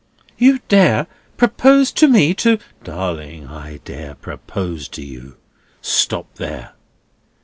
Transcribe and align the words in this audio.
"You 0.39 0.57
dare 0.67 1.05
propose 1.37 1.91
to 1.91 2.07
me 2.07 2.33
to—" 2.33 2.57
"Darling, 2.83 3.45
I 3.45 3.81
dare 3.85 4.15
propose 4.15 4.87
to 4.87 5.03
you. 5.05 5.37
Stop 5.79 6.37
there. 6.37 6.71